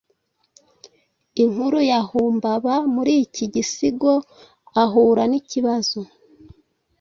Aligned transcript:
inkuru 1.43 1.77
ya 1.91 1.99
Humbaba 2.09 2.73
Muri 2.95 3.13
iki 3.25 3.45
gisigoahura 3.53 5.23
nikibazo 5.31 5.99